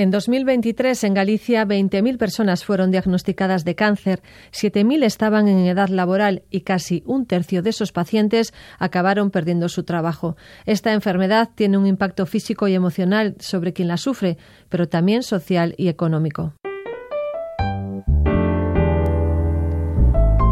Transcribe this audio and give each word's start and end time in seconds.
En 0.00 0.10
2023, 0.10 1.04
en 1.04 1.12
Galicia, 1.12 1.66
20.000 1.66 2.16
personas 2.16 2.64
fueron 2.64 2.90
diagnosticadas 2.90 3.66
de 3.66 3.74
cáncer, 3.74 4.22
7.000 4.50 5.04
estaban 5.04 5.46
en 5.46 5.58
edad 5.66 5.90
laboral 5.90 6.42
y 6.48 6.62
casi 6.62 7.02
un 7.04 7.26
tercio 7.26 7.60
de 7.60 7.68
esos 7.68 7.92
pacientes 7.92 8.54
acabaron 8.78 9.30
perdiendo 9.30 9.68
su 9.68 9.82
trabajo. 9.82 10.38
Esta 10.64 10.94
enfermedad 10.94 11.50
tiene 11.54 11.76
un 11.76 11.86
impacto 11.86 12.24
físico 12.24 12.66
y 12.66 12.72
emocional 12.72 13.36
sobre 13.40 13.74
quien 13.74 13.88
la 13.88 13.98
sufre, 13.98 14.38
pero 14.70 14.88
también 14.88 15.22
social 15.22 15.74
y 15.76 15.88
económico. 15.88 16.54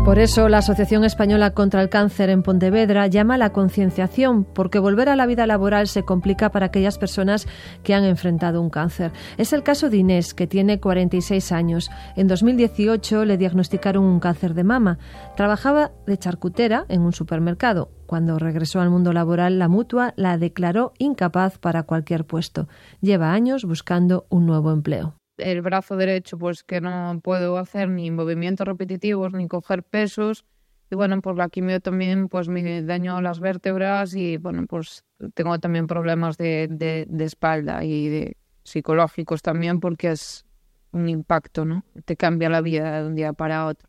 Por 0.08 0.18
eso, 0.18 0.48
la 0.48 0.56
Asociación 0.56 1.04
Española 1.04 1.50
contra 1.50 1.82
el 1.82 1.90
Cáncer 1.90 2.30
en 2.30 2.42
Pontevedra 2.42 3.06
llama 3.08 3.34
a 3.34 3.36
la 3.36 3.52
concienciación, 3.52 4.44
porque 4.44 4.78
volver 4.78 5.10
a 5.10 5.16
la 5.16 5.26
vida 5.26 5.46
laboral 5.46 5.86
se 5.86 6.02
complica 6.02 6.48
para 6.48 6.64
aquellas 6.64 6.96
personas 6.96 7.46
que 7.82 7.92
han 7.92 8.04
enfrentado 8.04 8.62
un 8.62 8.70
cáncer. 8.70 9.12
Es 9.36 9.52
el 9.52 9.62
caso 9.62 9.90
de 9.90 9.98
Inés, 9.98 10.32
que 10.32 10.46
tiene 10.46 10.80
46 10.80 11.52
años. 11.52 11.90
En 12.16 12.26
2018 12.26 13.26
le 13.26 13.36
diagnosticaron 13.36 14.02
un 14.02 14.18
cáncer 14.18 14.54
de 14.54 14.64
mama. 14.64 14.98
Trabajaba 15.36 15.92
de 16.06 16.16
charcutera 16.16 16.86
en 16.88 17.02
un 17.02 17.12
supermercado. 17.12 17.90
Cuando 18.06 18.38
regresó 18.38 18.80
al 18.80 18.88
mundo 18.88 19.12
laboral, 19.12 19.58
la 19.58 19.68
mutua 19.68 20.14
la 20.16 20.38
declaró 20.38 20.94
incapaz 20.96 21.58
para 21.58 21.82
cualquier 21.82 22.24
puesto. 22.24 22.66
Lleva 23.02 23.34
años 23.34 23.66
buscando 23.66 24.24
un 24.30 24.46
nuevo 24.46 24.72
empleo 24.72 25.18
el 25.38 25.62
brazo 25.62 25.96
derecho, 25.96 26.38
pues 26.38 26.62
que 26.62 26.80
no 26.80 27.20
puedo 27.22 27.58
hacer 27.58 27.88
ni 27.88 28.10
movimientos 28.10 28.66
repetitivos 28.66 29.32
ni 29.32 29.48
coger 29.48 29.82
pesos. 29.82 30.44
Y 30.90 30.94
bueno, 30.94 31.20
pues 31.20 31.36
la 31.36 31.48
quimio 31.48 31.80
también 31.80 32.28
pues 32.28 32.48
me 32.48 32.82
dañó 32.82 33.20
las 33.20 33.40
vértebras 33.40 34.14
y 34.14 34.36
bueno, 34.38 34.66
pues 34.66 35.04
tengo 35.34 35.58
también 35.58 35.86
problemas 35.86 36.38
de, 36.38 36.68
de, 36.70 37.06
de 37.08 37.24
espalda 37.24 37.84
y 37.84 38.08
de 38.08 38.36
psicológicos 38.64 39.42
también 39.42 39.80
porque 39.80 40.12
es 40.12 40.46
un 40.92 41.08
impacto, 41.08 41.64
¿no? 41.64 41.84
Te 42.04 42.16
cambia 42.16 42.48
la 42.48 42.60
vida 42.60 43.02
de 43.02 43.06
un 43.06 43.14
día 43.14 43.32
para 43.32 43.66
otro. 43.66 43.88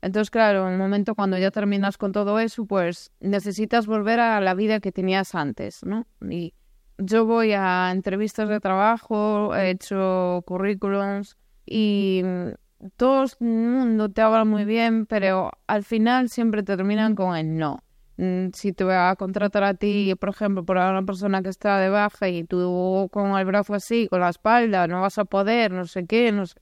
Entonces, 0.00 0.30
claro, 0.30 0.66
en 0.68 0.74
el 0.74 0.78
momento 0.78 1.14
cuando 1.14 1.38
ya 1.38 1.50
terminas 1.50 1.98
con 1.98 2.12
todo 2.12 2.38
eso, 2.38 2.66
pues 2.66 3.10
necesitas 3.20 3.86
volver 3.86 4.20
a 4.20 4.40
la 4.40 4.54
vida 4.54 4.80
que 4.80 4.92
tenías 4.92 5.34
antes, 5.34 5.84
¿no? 5.84 6.06
Y, 6.30 6.54
yo 6.98 7.24
voy 7.24 7.52
a 7.52 7.90
entrevistas 7.92 8.48
de 8.48 8.60
trabajo, 8.60 9.54
he 9.54 9.70
hecho 9.70 10.42
currículums 10.46 11.36
y 11.64 12.22
todo 12.96 13.24
el 13.24 13.46
mundo 13.46 14.08
te 14.10 14.20
habla 14.20 14.44
muy 14.44 14.64
bien, 14.64 15.06
pero 15.06 15.52
al 15.66 15.84
final 15.84 16.28
siempre 16.28 16.62
terminan 16.62 17.14
con 17.14 17.36
el 17.36 17.56
no. 17.56 17.82
Mm, 18.16 18.48
si 18.52 18.72
te 18.72 18.84
voy 18.84 18.94
a 18.94 19.14
contratar 19.16 19.62
a 19.64 19.74
ti, 19.74 20.12
por 20.18 20.30
ejemplo, 20.30 20.64
por 20.64 20.76
una 20.76 21.04
persona 21.04 21.42
que 21.42 21.50
está 21.50 21.78
de 21.78 21.88
baja 21.88 22.28
y 22.28 22.44
tú 22.44 23.08
con 23.12 23.38
el 23.38 23.44
brazo 23.46 23.74
así, 23.74 24.08
con 24.08 24.20
la 24.20 24.30
espalda, 24.30 24.88
no 24.88 25.02
vas 25.02 25.18
a 25.18 25.24
poder, 25.24 25.72
no 25.72 25.86
sé 25.86 26.06
qué, 26.06 26.32
no 26.32 26.46
sé. 26.46 26.56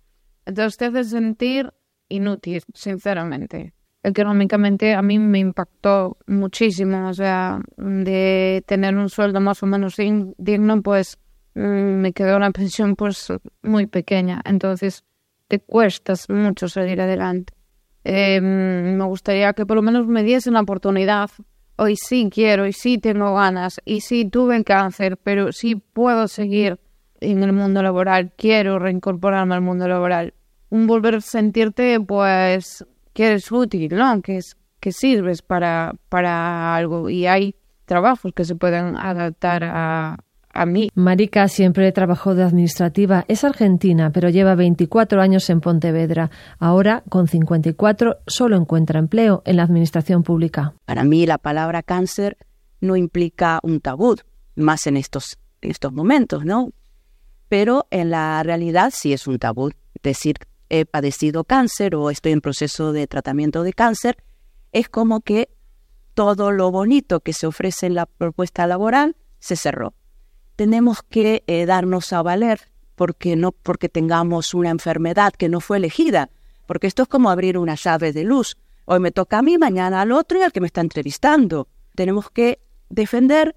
Entonces 0.44 0.76
te 0.76 0.86
hace 0.86 1.04
sentir 1.04 1.72
inútil, 2.08 2.62
sinceramente 2.74 3.75
económicamente 4.06 4.94
a 4.94 5.02
mí 5.02 5.18
me 5.18 5.40
impactó 5.40 6.16
muchísimo, 6.28 7.08
o 7.08 7.14
sea, 7.14 7.60
de 7.76 8.62
tener 8.64 8.94
un 8.94 9.08
sueldo 9.08 9.40
más 9.40 9.64
o 9.64 9.66
menos 9.66 9.96
digno, 9.96 10.80
pues 10.80 11.18
mm, 11.54 11.60
me 11.60 12.12
quedó 12.12 12.36
una 12.36 12.52
pensión 12.52 12.94
pues 12.94 13.32
muy 13.62 13.86
pequeña, 13.88 14.40
entonces 14.44 15.04
te 15.48 15.58
cuestas 15.58 16.30
mucho 16.30 16.68
salir 16.68 17.00
adelante. 17.00 17.52
Em, 18.04 18.96
me 18.96 19.04
gustaría 19.04 19.52
que 19.54 19.66
por 19.66 19.76
lo 19.76 19.82
menos 19.82 20.06
me 20.06 20.22
diese 20.22 20.50
una 20.50 20.60
oportunidad. 20.60 21.28
Hoy 21.74 21.96
sí 21.96 22.30
quiero, 22.32 22.66
y 22.66 22.72
sí 22.72 22.98
tengo 22.98 23.34
ganas, 23.34 23.80
y 23.84 24.02
sí 24.02 24.24
tuve 24.24 24.62
cáncer, 24.62 25.16
pero 25.16 25.50
sí 25.50 25.74
puedo 25.74 26.28
seguir 26.28 26.78
en 27.20 27.42
el 27.42 27.52
mundo 27.52 27.82
laboral, 27.82 28.32
quiero 28.36 28.78
reincorporarme 28.78 29.56
al 29.56 29.62
mundo 29.62 29.88
laboral. 29.88 30.34
Un 30.70 30.86
volver 30.86 31.16
a 31.16 31.20
sentirte 31.20 31.98
pues 32.00 32.84
que 33.16 33.28
eres 33.28 33.50
útil, 33.50 33.96
¿no? 33.96 34.20
Que, 34.20 34.36
es, 34.36 34.58
que 34.78 34.92
sirves 34.92 35.40
para, 35.40 35.94
para 36.10 36.76
algo 36.76 37.08
y 37.08 37.26
hay 37.26 37.54
trabajos 37.86 38.32
que 38.34 38.44
se 38.44 38.56
pueden 38.56 38.94
adaptar 38.94 39.64
a, 39.64 40.18
a 40.52 40.66
mí. 40.66 40.90
Marica 40.94 41.48
siempre 41.48 41.90
trabajó 41.92 42.34
de 42.34 42.42
administrativa. 42.42 43.24
Es 43.26 43.42
argentina, 43.42 44.10
pero 44.12 44.28
lleva 44.28 44.54
24 44.54 45.22
años 45.22 45.48
en 45.48 45.62
Pontevedra. 45.62 46.30
Ahora, 46.58 47.04
con 47.08 47.26
54, 47.26 48.18
solo 48.26 48.54
encuentra 48.54 48.98
empleo 48.98 49.42
en 49.46 49.56
la 49.56 49.62
administración 49.62 50.22
pública. 50.22 50.74
Para 50.84 51.02
mí, 51.02 51.24
la 51.24 51.38
palabra 51.38 51.82
cáncer 51.82 52.36
no 52.82 52.96
implica 52.96 53.60
un 53.62 53.80
tabú, 53.80 54.16
más 54.56 54.86
en 54.86 54.98
estos, 54.98 55.38
en 55.62 55.70
estos 55.70 55.90
momentos, 55.90 56.44
¿no? 56.44 56.70
Pero 57.48 57.86
en 57.90 58.10
la 58.10 58.42
realidad 58.42 58.92
sí 58.94 59.14
es 59.14 59.26
un 59.26 59.38
tabú. 59.38 59.70
Decir 60.02 60.36
he 60.68 60.84
padecido 60.84 61.44
cáncer 61.44 61.94
o 61.94 62.10
estoy 62.10 62.32
en 62.32 62.40
proceso 62.40 62.92
de 62.92 63.06
tratamiento 63.06 63.62
de 63.62 63.72
cáncer, 63.72 64.16
es 64.72 64.88
como 64.88 65.20
que 65.20 65.48
todo 66.14 66.50
lo 66.50 66.70
bonito 66.70 67.20
que 67.20 67.32
se 67.32 67.46
ofrece 67.46 67.86
en 67.86 67.94
la 67.94 68.06
propuesta 68.06 68.66
laboral 68.66 69.16
se 69.38 69.56
cerró. 69.56 69.94
Tenemos 70.56 71.02
que 71.02 71.44
eh, 71.46 71.66
darnos 71.66 72.12
a 72.12 72.22
valer 72.22 72.70
porque 72.94 73.36
no 73.36 73.52
porque 73.52 73.88
tengamos 73.88 74.54
una 74.54 74.70
enfermedad 74.70 75.34
que 75.34 75.48
no 75.48 75.60
fue 75.60 75.76
elegida, 75.76 76.30
porque 76.66 76.86
esto 76.86 77.02
es 77.02 77.08
como 77.08 77.30
abrir 77.30 77.58
una 77.58 77.74
llave 77.74 78.12
de 78.12 78.24
luz. 78.24 78.56
Hoy 78.86 79.00
me 79.00 79.12
toca 79.12 79.38
a 79.38 79.42
mí, 79.42 79.58
mañana 79.58 80.00
al 80.00 80.12
otro 80.12 80.38
y 80.38 80.42
al 80.42 80.52
que 80.52 80.60
me 80.60 80.66
está 80.66 80.80
entrevistando. 80.80 81.68
Tenemos 81.94 82.30
que 82.30 82.60
defender 82.88 83.54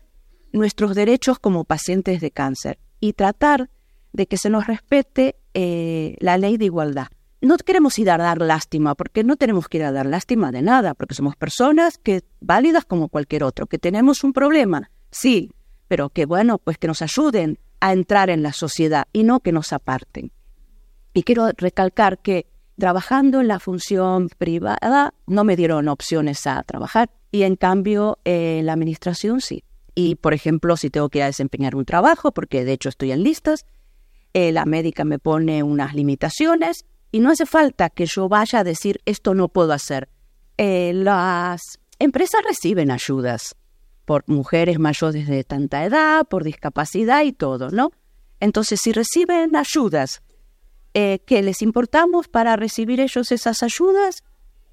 nuestros 0.52 0.96
derechos 0.96 1.40
como 1.40 1.64
pacientes 1.64 2.20
de 2.20 2.31
cáncer 2.31 2.80
y 3.00 3.14
tratar 3.14 3.70
de 4.12 4.28
que 4.28 4.38
se 4.38 4.50
nos 4.50 4.68
respete 4.68 5.38
eh, 5.53 6.15
la 6.19 6.37
ley 6.37 6.57
de 6.57 6.65
igualdad. 6.65 7.07
No 7.41 7.57
queremos 7.57 7.97
ir 7.99 8.11
a 8.11 8.17
dar 8.17 8.41
lástima, 8.41 8.95
porque 8.95 9.23
no 9.23 9.37
tenemos 9.37 9.69
que 9.69 9.77
ir 9.77 9.83
a 9.83 9.91
dar 9.91 10.05
lástima 10.05 10.51
de 10.51 10.61
nada, 10.61 10.93
porque 10.93 11.15
somos 11.15 11.35
personas 11.35 11.97
que 11.97 12.23
válidas 12.41 12.83
como 12.83 13.07
cualquier 13.07 13.43
otro, 13.43 13.65
que 13.67 13.79
tenemos 13.79 14.23
un 14.23 14.33
problema, 14.33 14.91
sí, 15.09 15.51
pero 15.87 16.09
que 16.09 16.25
bueno, 16.25 16.57
pues 16.57 16.77
que 16.77 16.87
nos 16.87 17.01
ayuden 17.01 17.57
a 17.79 17.93
entrar 17.93 18.29
en 18.29 18.43
la 18.43 18.51
sociedad 18.51 19.07
y 19.13 19.23
no 19.23 19.39
que 19.39 19.53
nos 19.53 19.71
aparten. 19.71 20.31
Y 21.13 21.23
quiero 21.23 21.49
recalcar 21.57 22.19
que 22.19 22.45
trabajando 22.77 23.41
en 23.41 23.47
la 23.47 23.59
función 23.59 24.29
privada 24.37 25.13
no 25.27 25.43
me 25.43 25.55
dieron 25.55 25.87
opciones 25.87 26.45
a 26.47 26.63
trabajar 26.63 27.09
y 27.31 27.43
en 27.43 27.55
cambio 27.55 28.19
en 28.23 28.66
la 28.66 28.73
administración 28.73 29.41
sí. 29.41 29.63
Y 29.95 30.16
por 30.16 30.33
ejemplo, 30.33 30.77
si 30.77 30.89
tengo 30.89 31.09
que 31.09 31.23
desempeñar 31.23 31.75
un 31.75 31.85
trabajo, 31.85 32.31
porque 32.31 32.63
de 32.63 32.73
hecho 32.73 32.89
estoy 32.89 33.11
en 33.11 33.23
listas, 33.23 33.66
la 34.34 34.66
médica 34.66 35.03
me 35.03 35.19
pone 35.19 35.63
unas 35.63 35.94
limitaciones 35.94 36.85
y 37.12 37.19
no 37.19 37.31
hace 37.31 37.45
falta 37.45 37.90
que 37.90 38.06
yo 38.06 38.29
vaya 38.29 38.59
a 38.59 38.63
decir 38.63 39.01
esto 39.06 39.34
no 39.34 39.50
puedo 39.50 39.73
hacer. 39.73 40.09
Eh, 40.57 40.91
las 40.94 41.62
empresas 42.00 42.41
reciben 42.44 42.91
ayudas 42.91 43.56
por 44.06 44.23
mujeres 44.28 44.79
mayores 44.79 45.28
de 45.28 45.44
tanta 45.44 45.85
edad, 45.85 46.28
por 46.28 46.44
discapacidad 46.44 47.23
y 47.23 47.31
todo, 47.31 47.69
¿no? 47.69 47.91
Entonces, 48.40 48.79
si 48.81 48.91
reciben 48.91 49.56
ayudas, 49.56 50.22
eh, 50.94 51.19
¿qué 51.25 51.41
les 51.44 51.61
importamos 51.61 52.28
para 52.28 52.56
recibir 52.56 53.00
ellos 53.00 53.31
esas 53.31 53.61
ayudas? 53.63 54.23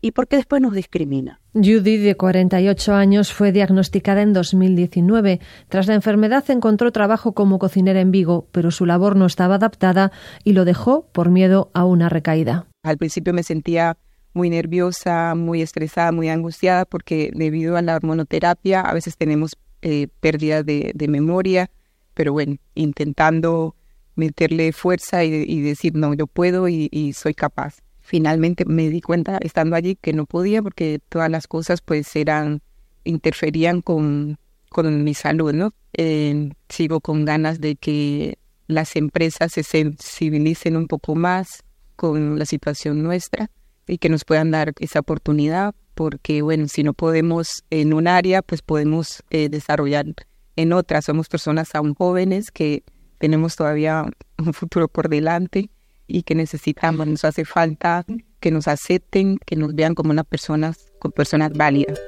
Y 0.06 0.12
por 0.12 0.28
qué 0.28 0.37
después 0.37 0.62
nos 0.62 0.72
discrimina. 0.72 1.41
Judy, 1.53 1.97
de 1.97 2.17
48 2.17 2.94
años, 2.94 3.33
fue 3.33 3.50
diagnosticada 3.50 4.22
en 4.22 4.33
2019. 4.33 5.41
Tras 5.69 5.89
la 5.89 5.94
enfermedad 5.94 6.49
encontró 6.49 6.93
trabajo 6.93 7.33
como 7.33 7.59
cocinera 7.59 8.00
en 8.00 8.12
Vigo, 8.12 8.47
pero 8.53 8.71
su 8.71 8.87
labor 8.87 9.17
no 9.17 9.27
estaba 9.27 9.56
adaptada 9.56 10.12
y 10.44 10.53
lo 10.53 10.65
dejó 10.65 11.09
por 11.11 11.31
miedo 11.31 11.72
a 11.75 11.84
una 11.84 12.09
recaída. 12.09 12.67
Al 12.84 12.99
principio 12.99 13.34
me 13.34 13.43
sentía 13.43 13.99
muy 14.33 14.49
nerviosa, 14.49 15.34
muy 15.34 15.61
estresada, 15.61 16.12
muy 16.12 16.28
angustiada, 16.28 16.84
porque 16.84 17.33
debido 17.34 17.77
a 17.77 17.83
la 17.83 17.97
hormonoterapia 17.97 18.83
a 18.83 18.94
veces 18.94 19.17
tenemos 19.17 19.56
eh, 19.83 20.06
pérdida 20.21 20.62
de, 20.62 21.06
memoria, 21.09 21.69
pero 22.15 22.33
bueno, 22.33 22.59
intentando 22.77 23.75
meterle 24.15 24.73
fuerza 24.73 25.25
y, 25.25 25.61
decir, 25.62 25.97
no, 25.97 26.14
yo 26.14 26.29
puedo 26.29 26.69
y 26.69 27.12
soy 27.12 27.35
capaz 27.35 27.86
finalmente 28.06 28.64
me 28.64 28.88
di 28.88 29.00
cuenta 29.00 29.38
estando 29.43 29.75
allí 29.76 29.97
que 29.97 30.12
no 30.12 30.26
podía 30.26 30.62
porque 30.62 31.00
todas 31.08 31.29
las 31.29 31.47
cosas 31.49 31.81
pues 31.82 32.14
eran, 32.14 32.62
interferían 33.05 33.82
con, 33.82 34.38
con 34.70 35.03
mi 35.03 35.12
salud, 35.12 35.53
¿no? 35.53 35.75
Eh, 35.93 36.50
sigo 36.69 37.00
con 37.00 37.25
ganas 37.25 37.61
de 37.61 37.75
que 37.75 38.38
las 38.69 38.94
empresas 38.97 39.53
se 39.53 39.64
sensibilicen 39.64 40.76
un 40.76 40.87
poco 40.87 41.14
más 41.14 41.64
con 41.97 42.38
la 42.38 42.47
situación 42.47 43.03
nuestra 43.03 43.50
y 43.88 43.99
que 43.99 44.08
nos 44.08 44.25
puedan 44.25 44.50
dar 44.50 44.73
esa 44.79 45.00
oportunidad 45.00 45.75
porque 45.94 46.43
bueno, 46.43 46.69
si 46.69 46.85
no 46.85 46.93
podemos 46.93 47.64
en 47.70 47.93
un 47.93 48.06
área, 48.06 48.43
pues 48.43 48.62
podemos 48.62 49.25
eh, 49.31 49.49
desarrollar 49.49 50.06
en 50.55 50.73
otras. 50.73 51.06
Somos 51.06 51.29
personas 51.29 51.75
aún 51.75 51.94
jóvenes 51.94 52.50
que 52.53 52.85
tenemos 53.19 53.56
todavía 53.56 54.05
un 54.38 54.53
futuro 54.53 54.88
por 54.88 55.08
delante 55.08 55.70
y 56.06 56.23
que 56.23 56.35
necesitamos, 56.35 57.06
nos 57.06 57.25
hace 57.25 57.44
falta 57.44 58.05
que 58.41 58.50
nos 58.50 58.69
acepten, 58.69 59.38
que 59.44 59.56
nos 59.56 59.75
vean 59.75 59.94
como 59.94 60.11
una 60.11 60.25
personas, 60.25 60.93
como 60.99 61.12
personas 61.12 61.53
válidas. 61.53 61.99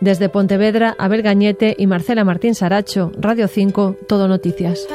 Desde 0.00 0.28
Pontevedra, 0.30 0.96
Abel 0.98 1.22
Gañete 1.22 1.76
y 1.78 1.86
Marcela 1.86 2.24
Martín 2.24 2.54
Saracho, 2.54 3.12
Radio 3.18 3.48
5, 3.48 3.96
Todo 4.08 4.28
Noticias. 4.28 4.86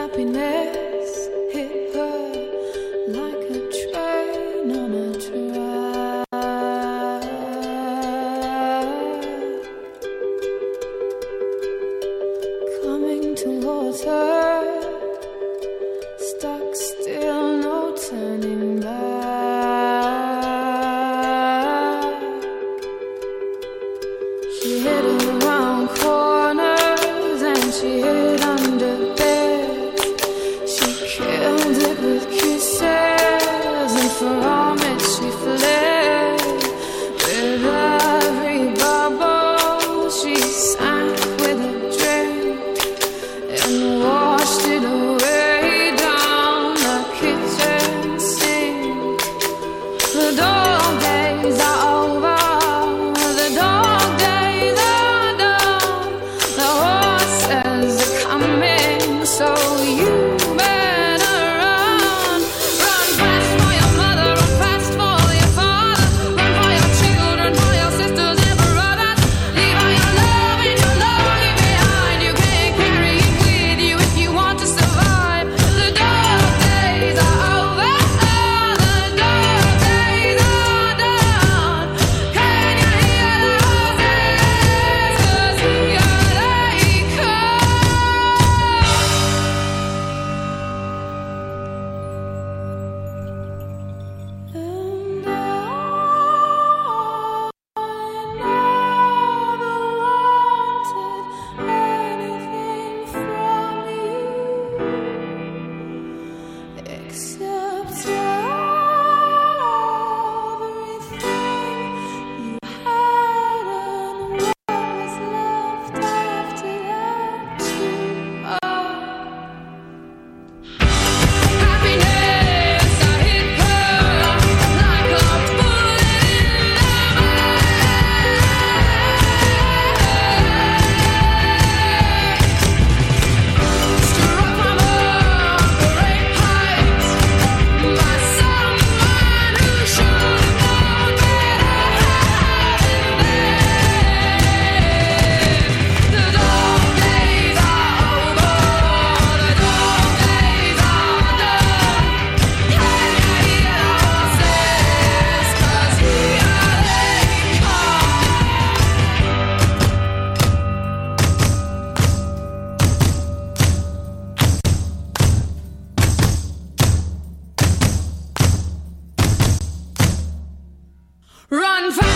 Run 171.52 171.92
fast! 171.92 172.15